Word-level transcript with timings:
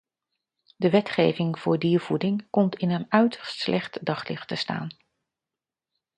De 0.77 0.89
wetgeving 0.89 1.59
voor 1.59 1.79
diervoeding 1.79 2.49
komt 2.49 2.75
in 2.75 2.89
een 2.89 3.05
uiterst 3.09 3.59
slecht 3.59 4.05
daglicht 4.05 4.47
te 4.47 4.55
staan. 4.55 4.89